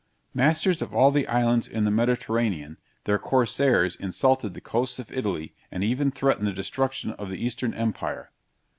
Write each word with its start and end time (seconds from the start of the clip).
Masters 0.33 0.81
of 0.81 0.95
all 0.95 1.11
the 1.11 1.27
islands 1.27 1.67
in 1.67 1.83
the 1.83 1.91
Mediterranean, 1.91 2.79
their 3.03 3.19
corsairs 3.19 3.95
insulted 3.95 4.55
the 4.55 4.59
coasts 4.59 4.97
of 4.97 5.11
Italy, 5.11 5.53
and 5.71 5.83
even 5.83 6.09
threatened 6.09 6.47
the 6.47 6.53
destruction 6.53 7.11
of 7.11 7.29
the 7.29 7.37
Eastern 7.37 7.75
empire. 7.75 8.31